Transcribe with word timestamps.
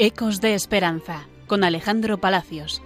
Ecos 0.00 0.40
de 0.40 0.54
Esperanza 0.54 1.26
con 1.48 1.64
Alejandro 1.64 2.18
Palacios. 2.18 2.80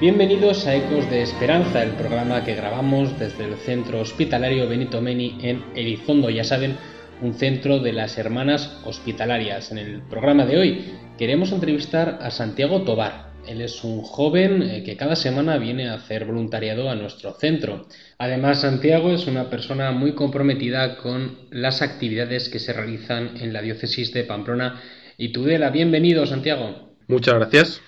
Bienvenidos 0.00 0.66
a 0.66 0.74
Ecos 0.74 1.10
de 1.10 1.20
Esperanza, 1.20 1.82
el 1.82 1.90
programa 1.90 2.42
que 2.42 2.54
grabamos 2.54 3.18
desde 3.18 3.44
el 3.44 3.56
Centro 3.56 4.00
Hospitalario 4.00 4.66
Benito 4.66 5.02
Meni 5.02 5.36
en 5.42 5.62
Elizondo, 5.74 6.30
ya 6.30 6.42
saben, 6.42 6.78
un 7.20 7.34
centro 7.34 7.80
de 7.80 7.92
las 7.92 8.16
hermanas 8.16 8.80
hospitalarias. 8.86 9.72
En 9.72 9.76
el 9.76 10.00
programa 10.00 10.46
de 10.46 10.56
hoy 10.56 10.84
queremos 11.18 11.52
entrevistar 11.52 12.18
a 12.22 12.30
Santiago 12.30 12.80
Tobar. 12.80 13.32
Él 13.46 13.60
es 13.60 13.84
un 13.84 14.00
joven 14.00 14.62
eh, 14.62 14.82
que 14.82 14.96
cada 14.96 15.16
semana 15.16 15.58
viene 15.58 15.90
a 15.90 15.94
hacer 15.94 16.24
voluntariado 16.24 16.88
a 16.88 16.94
nuestro 16.94 17.32
centro. 17.32 17.88
Además, 18.16 18.62
Santiago 18.62 19.12
es 19.12 19.26
una 19.26 19.50
persona 19.50 19.92
muy 19.92 20.14
comprometida 20.14 20.96
con 20.96 21.40
las 21.50 21.82
actividades 21.82 22.48
que 22.48 22.58
se 22.58 22.72
realizan 22.72 23.36
en 23.36 23.52
la 23.52 23.60
diócesis 23.60 24.14
de 24.14 24.24
Pamplona 24.24 24.80
y 25.20 25.28
Tudela. 25.28 25.68
Bienvenido, 25.68 26.26
Santiago. 26.26 26.94
Muchas 27.06 27.34
gracias. 27.34 27.82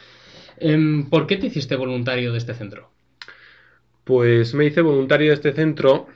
Em, 0.59 1.09
¿Por 1.09 1.27
qué 1.27 1.39
te 1.39 1.47
hiciste 1.47 1.77
voluntario 1.77 2.31
de 2.31 2.39
este 2.39 2.53
centro? 2.53 2.91
Pues 4.05 4.53
me 4.55 4.67
hice 4.67 4.83
voluntario 4.83 5.29
de 5.29 5.35
este 5.35 5.53
centro, 5.53 6.09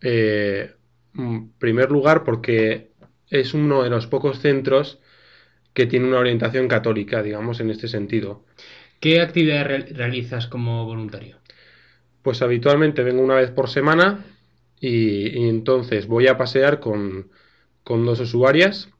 eh, 0.00 0.72
en 1.16 1.52
primer 1.52 1.92
lugar, 1.92 2.24
porque 2.24 2.90
es 3.30 3.54
uno 3.54 3.84
de 3.84 3.90
los 3.90 4.08
pocos 4.08 4.40
centros 4.40 4.98
que 5.74 5.86
tiene 5.86 6.08
una 6.08 6.18
orientación 6.18 6.66
católica, 6.66 7.22
digamos, 7.22 7.60
en 7.60 7.70
este 7.70 7.86
sentido. 7.86 8.44
¿Qué 8.98 9.20
actividades 9.20 9.96
realizas 9.96 10.48
como 10.48 10.84
voluntario? 10.84 11.38
Pues 12.22 12.42
habitualmente 12.42 13.04
vengo 13.04 13.22
una 13.22 13.36
vez 13.36 13.52
por 13.52 13.70
semana 13.70 14.24
y, 14.80 15.48
entonces 15.48 16.08
voy 16.08 16.26
a 16.26 16.36
pasear 16.36 16.80
con, 16.80 17.30
con 17.84 18.04
dos 18.04 18.18
usuarias 18.18 18.92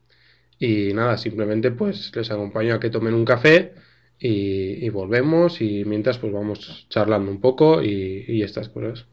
y 0.63 0.95
nada, 0.95 1.19
simplemente 1.19 1.73
pues 1.73 2.15
les 2.15 2.31
acompaño 2.31 2.77
a 2.77 2.79
que 2.79 2.89
tomen 2.89 3.15
un 3.15 3.25
café 3.25 3.73
y, 4.17 4.89
volvemos 4.91 5.61
y 5.61 5.85
mientras 5.85 6.19
pues 6.19 6.33
vamos 6.33 6.87
charlando 6.89 7.33
un 7.33 7.41
poco 7.41 7.83
y, 7.83 8.41
estas 8.43 8.69
cosas. 8.69 9.07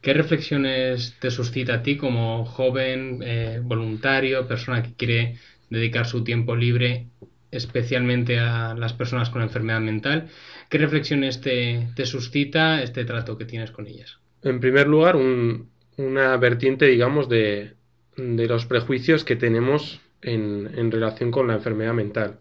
¿Qué 0.00 0.12
reflexiones 0.12 1.14
te 1.20 1.30
suscita 1.30 1.74
a 1.74 1.82
ti 1.84 1.96
como 1.96 2.44
joven, 2.44 3.20
eh, 3.22 3.60
voluntario, 3.62 4.48
persona 4.48 4.82
que 4.82 4.94
quiere 4.94 5.36
dedicar 5.70 6.06
su 6.06 6.24
tiempo 6.24 6.56
libre 6.56 7.06
especialmente 7.52 8.40
a 8.40 8.74
las 8.74 8.94
personas 8.94 9.30
con 9.30 9.42
enfermedad 9.42 9.80
mental? 9.80 10.26
¿Qué 10.70 10.78
reflexiones 10.78 11.40
te, 11.40 11.86
suscita 12.04 12.82
este 12.82 13.04
trato 13.04 13.38
que 13.38 13.44
tienes 13.44 13.70
con 13.70 13.86
ellas? 13.86 14.18
En 14.42 14.58
primer 14.58 14.88
lugar, 14.88 15.14
una 15.14 16.36
vertiente, 16.36 16.86
digamos, 16.86 17.28
de, 17.28 17.74
de 18.16 18.46
los 18.48 18.66
prejuicios 18.66 19.22
que 19.22 19.36
tenemos 19.36 20.00
en, 20.24 20.90
relación 20.90 21.30
con 21.30 21.48
la 21.48 21.54
enfermedad 21.54 21.94
mental 21.94 22.40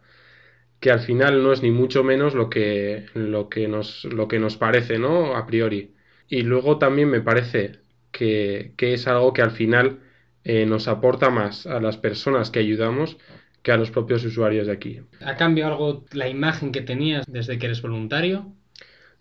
que 0.79 0.91
al 0.91 0.99
final 0.99 1.41
no 1.43 1.53
es 1.53 1.63
ni 1.63 1.71
mucho 1.71 2.03
menos 2.03 2.35
lo 2.35 2.49
que, 2.49 3.05
lo 3.13 3.47
que, 3.47 3.69
nos, 3.69 4.03
lo 4.03 4.27
que 4.27 4.37
nos 4.39 4.57
parece, 4.57 4.99
¿no? 4.99 5.35
A 5.37 5.45
priori. 5.45 5.93
Y 6.27 6.41
luego 6.41 6.77
también 6.77 7.09
me 7.09 7.21
parece 7.21 7.79
que, 8.11 8.73
es 8.77 9.07
algo 9.07 9.31
que 9.31 9.41
al 9.41 9.51
final 9.51 9.99
eh, 10.43 10.65
nos 10.65 10.89
aporta 10.89 11.29
más 11.29 11.65
a 11.67 11.79
las 11.79 11.95
personas 11.97 12.51
que 12.51 12.59
ayudamos 12.59 13.17
que 13.61 13.71
a 13.71 13.77
los 13.77 13.91
propios 13.91 14.25
usuarios 14.25 14.67
de 14.67 14.73
aquí. 14.73 14.99
¿Ha 15.21 15.37
cambiado 15.37 15.71
algo 15.71 16.05
la 16.11 16.27
imagen 16.27 16.73
que 16.73 16.81
tenías 16.81 17.25
desde 17.27 17.57
que 17.57 17.67
eres 17.67 17.81
voluntario? 17.81 18.53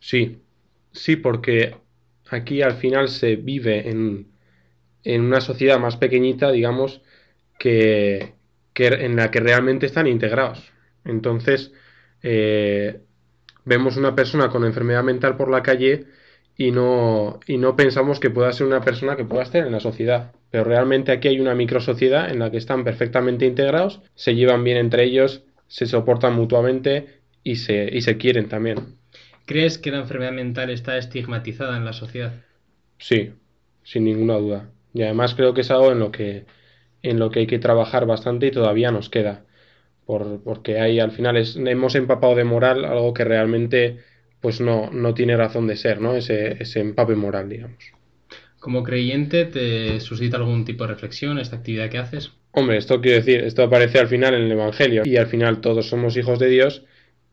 Sí, 0.01 0.43
sí, 0.91 1.15
porque 1.15 1.77
aquí 2.28 2.61
al 2.61 2.75
final 2.75 3.09
se 3.09 3.37
vive 3.37 3.89
en, 3.89 4.33
en 5.05 5.21
una 5.22 5.41
sociedad 5.41 5.78
más 5.78 5.97
pequeñita, 5.97 6.51
digamos, 6.51 7.03
que, 7.56 8.34
en 8.75 9.16
la 9.16 9.31
que 9.31 9.41
realmente 9.41 9.87
están 9.87 10.06
integrados. 10.06 10.72
Entonces, 11.05 11.72
eh, 12.22 13.00
vemos 13.65 13.97
una 13.97 14.15
persona 14.15 14.49
con 14.49 14.65
enfermedad 14.65 15.03
mental 15.03 15.37
por 15.37 15.50
la 15.50 15.62
calle 15.62 16.06
y 16.56 16.71
no, 16.71 17.41
y 17.47 17.59
no 17.59 17.77
pensamos 17.77 18.21
que 18.21 18.31
pueda 18.31 18.53
ser 18.53 18.66
una 18.66 18.81
persona 18.81 19.16
que 19.16 19.25
pueda 19.25 19.43
estar 19.43 19.66
en 19.66 19.72
la 19.72 19.81
sociedad. 19.81 20.33
Pero 20.50 20.65
realmente 20.65 21.12
aquí 21.12 21.28
hay 21.28 21.41
una 21.41 21.55
microsociedad 21.55 22.31
en 22.31 22.38
la 22.38 22.50
que 22.50 22.59
están 22.59 22.84
perfectamente 22.84 23.47
integrados, 23.47 24.03
se 24.15 24.34
llevan 24.34 24.65
bien 24.65 24.77
entre 24.77 25.04
ellos, 25.04 25.43
se 25.66 25.87
soportan 25.87 26.34
mutuamente 26.34 27.21
y 27.43 27.56
se, 27.56 27.89
y 27.91 28.03
se 28.03 28.19
quieren 28.19 28.49
también. 28.49 28.97
¿Crees 29.47 29.78
que 29.78 29.91
la 29.91 29.99
enfermedad 29.99 30.33
mental 30.33 30.71
está 30.71 30.97
estigmatizada 30.99 31.77
en 31.77 31.84
la 31.84 31.93
sociedad? 31.93 32.33
Sí, 32.99 33.33
sin 33.83 34.04
ninguna 34.04 34.34
duda. 34.34 34.71
Y 34.94 35.03
además 35.03 35.34
creo 35.34 35.54
que 35.54 35.62
es 35.62 35.71
algo 35.71 35.91
en 35.91 35.99
lo 35.99 36.12
que 36.12 36.44
en 37.03 37.19
lo 37.19 37.31
que 37.31 37.41
hay 37.41 37.47
que 37.47 37.59
trabajar 37.59 38.07
bastante 38.07 38.47
y 38.47 38.51
todavía 38.51 38.91
nos 38.91 39.11
queda. 39.11 39.45
Por, 40.07 40.43
porque 40.43 40.81
ahí 40.81 40.99
al 40.99 41.13
final 41.13 41.37
hemos 41.37 41.95
empapado 41.95 42.35
de 42.35 42.45
moral 42.45 42.85
algo 42.85 43.15
que 43.15 43.25
realmente 43.25 43.99
pues 44.41 44.61
no, 44.61 44.91
no 44.91 45.15
tiene 45.15 45.37
razón 45.37 45.69
de 45.69 45.77
ser, 45.77 46.01
¿no? 46.01 46.17
Ese, 46.17 46.61
ese 46.61 46.81
empape 46.81 47.15
moral, 47.15 47.49
digamos. 47.49 47.79
Como 48.59 48.83
creyente, 48.83 49.45
¿te 49.45 50.01
suscita 50.01 50.37
algún 50.37 50.65
tipo 50.65 50.85
de 50.85 50.93
reflexión 50.93 51.39
esta 51.39 51.57
actividad 51.57 51.89
que 51.91 51.99
haces? 51.99 52.33
Hombre, 52.51 52.77
esto 52.77 53.01
quiero 53.01 53.19
decir, 53.19 53.41
esto 53.45 53.63
aparece 53.63 53.99
al 53.99 54.09
final 54.09 54.34
en 54.34 54.43
el 54.43 54.53
Evangelio 54.53 55.03
y 55.05 55.17
al 55.17 55.27
final 55.27 55.61
todos 55.61 55.89
somos 55.89 56.17
hijos 56.17 56.39
de 56.39 56.49
Dios 56.49 56.84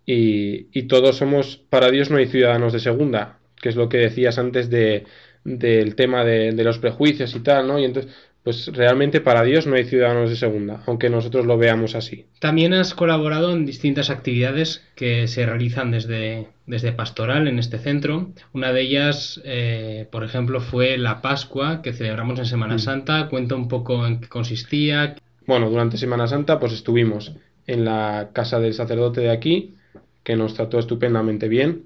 y, 0.06 0.68
y 0.72 0.84
todos 0.84 1.18
somos, 1.18 1.58
para 1.70 1.92
Dios 1.92 2.10
no 2.10 2.18
hay 2.18 2.28
ciudadanos 2.28 2.74
de 2.74 2.80
segunda, 2.80 3.40
que 3.62 3.70
es 3.70 3.76
lo 3.76 3.90
que 3.90 3.98
decías 3.98 4.38
antes 4.40 4.70
de, 4.70 5.04
del 5.44 5.96
tema 5.96 6.24
de, 6.24 6.52
de, 6.52 6.64
los 6.64 6.80
prejuicios 6.80 7.36
y 7.36 7.42
tal, 7.42 7.68
¿no? 7.68 7.80
Y 7.80 7.86
entonces, 7.86 8.12
pues 8.44 8.68
realmente 8.68 9.20
para 9.20 9.44
Dios 9.44 9.68
no 9.68 9.76
hay 9.76 9.84
ciudadanos 9.84 10.30
de 10.30 10.36
segunda, 10.36 10.82
aunque 10.86 11.10
nosotros 11.10 11.46
lo 11.46 11.58
veamos 11.58 11.96
así. 11.96 12.26
También 12.40 12.74
has 12.74 12.94
colaborado 12.94 13.52
en 13.54 13.66
distintas 13.66 14.10
actividades 14.10 14.84
que 14.96 15.28
se 15.28 15.46
realizan 15.46 15.92
desde, 15.92 16.48
desde 16.66 16.94
Pastoral 16.94 17.48
en 17.48 17.60
este 17.60 17.80
centro. 17.80 18.30
Una 18.54 18.72
de 18.72 18.82
ellas, 18.82 19.42
eh, 19.44 20.08
por 20.12 20.24
ejemplo, 20.24 20.62
fue 20.62 20.98
la 20.98 21.22
Pascua 21.22 21.82
que 21.82 21.94
celebramos 21.94 22.40
en 22.40 22.46
Semana 22.46 22.76
mm. 22.76 22.80
Santa. 22.80 23.28
Cuenta 23.28 23.56
un 23.56 23.68
poco 23.68 24.08
en 24.08 24.22
qué 24.22 24.30
consistía. 24.30 25.16
Bueno, 25.46 25.70
durante 25.70 25.98
Semana 25.98 26.28
Santa 26.28 26.60
pues 26.60 26.72
estuvimos 26.74 27.34
en 27.68 27.86
la 27.86 28.30
casa 28.34 28.60
del 28.60 28.74
sacerdote 28.74 29.22
de 29.22 29.32
aquí, 29.32 29.76
que 30.24 30.36
nos 30.36 30.54
trató 30.54 30.80
estupendamente 30.80 31.48
bien 31.50 31.84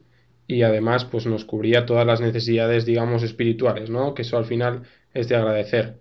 y 0.47 0.62
además 0.62 1.06
pues 1.06 1.25
nos 1.25 1.46
cubría 1.46 1.85
todas 1.85 2.06
las 2.06 2.22
necesidades 2.22 2.85
digamos 2.85 3.24
espirituales, 3.24 3.90
¿no? 3.90 4.14
Que 4.14 4.22
eso 4.22 4.38
al 4.38 4.46
final 4.46 4.84
es 5.14 5.30
de 5.30 5.35
agradecer 5.35 5.96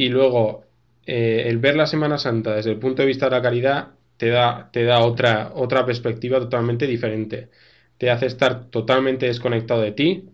y 0.00 0.08
luego 0.08 0.64
eh, 1.04 1.44
el 1.44 1.58
ver 1.58 1.76
la 1.76 1.86
Semana 1.86 2.16
Santa 2.16 2.54
desde 2.54 2.70
el 2.70 2.78
punto 2.78 3.02
de 3.02 3.08
vista 3.08 3.26
de 3.26 3.32
la 3.32 3.42
caridad 3.42 3.88
te 4.16 4.28
da, 4.30 4.70
te 4.72 4.84
da 4.84 5.00
otra, 5.00 5.52
otra 5.54 5.84
perspectiva 5.84 6.38
totalmente 6.40 6.86
diferente. 6.86 7.50
Te 7.98 8.08
hace 8.08 8.24
estar 8.24 8.70
totalmente 8.70 9.26
desconectado 9.26 9.82
de 9.82 9.92
ti 9.92 10.30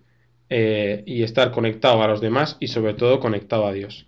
eh, 0.51 1.03
y 1.05 1.25
estar 1.25 1.51
conectado 1.51 2.01
a 2.01 2.07
los 2.07 2.21
demás 2.21 2.59
y 2.61 2.69
sobre 2.69 2.95
todo 2.95 3.19
conectado 3.19 3.67
a 3.67 3.73
Dios. 3.73 4.07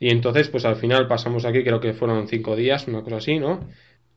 Y 0.00 0.10
entonces, 0.10 0.48
pues 0.48 0.64
al 0.64 0.74
final 0.74 1.06
pasamos 1.06 1.44
aquí, 1.44 1.62
creo 1.62 1.78
que 1.78 1.92
fueron 1.92 2.26
cinco 2.26 2.56
días, 2.56 2.88
una 2.88 3.02
cosa 3.02 3.18
así, 3.18 3.38
¿no? 3.38 3.60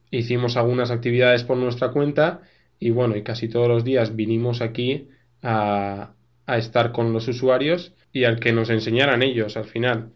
Hicimos 0.10 0.58
algunas 0.58 0.90
actividades 0.90 1.44
por 1.44 1.58
nuestra 1.58 1.92
cuenta 1.92 2.42
y 2.80 2.90
bueno, 2.90 3.16
y 3.16 3.22
casi 3.22 3.48
todos 3.50 3.68
los 3.68 3.84
días 3.84 4.16
vinimos 4.16 4.62
aquí 4.62 5.10
a, 5.44 6.16
a 6.48 6.58
estar 6.58 6.92
con 6.92 7.14
los 7.14 7.28
usuarios 7.28 7.94
y 8.12 8.24
al 8.24 8.40
que 8.40 8.52
nos 8.52 8.72
enseñaran 8.72 9.22
ellos 9.22 9.58
al 9.58 9.66
final. 9.66 10.14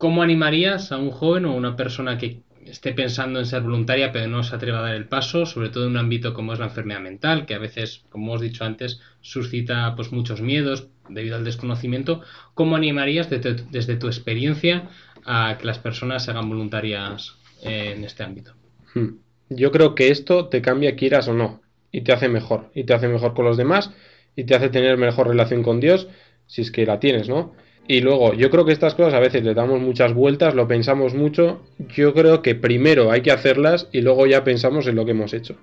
¿Cómo 0.00 0.22
animarías 0.22 0.92
a 0.92 0.96
un 0.96 1.10
joven 1.10 1.44
o 1.44 1.54
una 1.54 1.76
persona 1.76 2.16
que 2.16 2.40
esté 2.64 2.94
pensando 2.94 3.38
en 3.38 3.44
ser 3.44 3.60
voluntaria 3.60 4.12
pero 4.12 4.28
no 4.28 4.42
se 4.42 4.56
atreva 4.56 4.78
a 4.78 4.82
dar 4.84 4.94
el 4.94 5.06
paso, 5.06 5.44
sobre 5.44 5.68
todo 5.68 5.84
en 5.84 5.90
un 5.90 5.96
ámbito 5.98 6.32
como 6.32 6.54
es 6.54 6.58
la 6.58 6.68
enfermedad 6.68 7.00
mental, 7.00 7.44
que 7.44 7.54
a 7.54 7.58
veces, 7.58 8.02
como 8.08 8.28
hemos 8.28 8.40
dicho 8.40 8.64
antes, 8.64 8.98
suscita 9.20 9.94
pues 9.96 10.10
muchos 10.10 10.40
miedos 10.40 10.88
debido 11.10 11.36
al 11.36 11.44
desconocimiento? 11.44 12.22
¿Cómo 12.54 12.76
animarías 12.76 13.28
desde 13.28 13.96
tu, 13.96 14.06
experiencia 14.06 14.88
a 15.26 15.58
que 15.58 15.66
las 15.66 15.78
personas 15.78 16.24
se 16.24 16.30
hagan 16.30 16.48
voluntarias 16.48 17.34
en 17.62 18.02
este 18.02 18.22
ámbito? 18.22 18.54
Hmm. 18.94 19.18
Yo 19.50 19.70
creo 19.70 19.94
que 19.94 20.08
esto 20.08 20.48
te 20.48 20.62
cambia 20.62 20.96
quieras 20.96 21.28
o 21.28 21.34
no 21.34 21.60
y 21.92 22.00
te 22.00 22.14
hace 22.14 22.30
mejor 22.30 22.70
y 22.74 22.84
te 22.84 22.94
hace 22.94 23.06
mejor 23.06 23.34
con 23.34 23.44
los 23.44 23.58
demás 23.58 23.90
y 24.34 24.44
te 24.44 24.54
hace 24.54 24.70
tener 24.70 24.96
mejor 24.96 25.28
relación 25.28 25.62
con 25.62 25.78
Dios 25.78 26.08
si 26.46 26.62
es 26.62 26.70
que 26.70 26.86
la 26.86 27.00
tienes, 27.00 27.28
¿no? 27.28 27.54
Y 27.90 28.02
luego, 28.02 28.34
yo 28.34 28.50
creo 28.50 28.64
que 28.64 28.70
estas 28.70 28.94
cosas 28.94 29.14
a 29.14 29.18
veces 29.18 29.42
le 29.42 29.52
damos 29.52 29.80
muchas 29.80 30.14
vueltas, 30.14 30.54
lo 30.54 30.68
pensamos 30.68 31.12
mucho. 31.12 31.60
Yo 31.88 32.14
creo 32.14 32.40
que 32.40 32.54
primero 32.54 33.10
hay 33.10 33.20
que 33.20 33.32
hacerlas 33.32 33.88
y 33.90 34.00
luego 34.00 34.28
ya 34.28 34.44
pensamos 34.44 34.86
en 34.86 34.94
lo 34.94 35.04
que 35.04 35.10
hemos 35.10 35.34
hecho. 35.34 35.56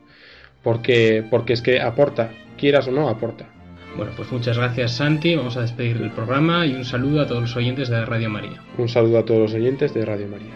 Porque, 0.62 1.24
porque 1.32 1.54
es 1.54 1.62
que 1.62 1.80
aporta, 1.80 2.34
quieras 2.58 2.90
o 2.90 2.92
no, 2.92 3.08
aporta. 3.08 3.48
Bueno, 3.96 4.12
pues 4.18 4.30
muchas 4.30 4.58
gracias 4.58 4.92
Santi, 4.92 5.38
vamos 5.38 5.56
a 5.56 5.62
despedir 5.62 6.02
el 6.02 6.12
programa 6.12 6.66
y 6.66 6.74
un 6.74 6.84
saludo 6.84 7.22
a 7.22 7.28
todos 7.28 7.44
los 7.44 7.56
oyentes 7.56 7.88
de 7.88 8.04
Radio 8.04 8.30
María. 8.30 8.62
Un 8.78 8.90
saludo 8.90 9.20
a 9.20 9.24
todos 9.24 9.40
los 9.40 9.54
oyentes 9.54 9.94
de 9.94 10.04
Radio 10.04 10.28
María. 10.28 10.52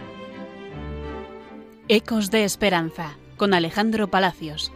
Ecos 1.88 2.30
de 2.30 2.44
Esperanza, 2.44 3.16
con 3.38 3.54
Alejandro 3.54 4.08
Palacios. 4.08 4.72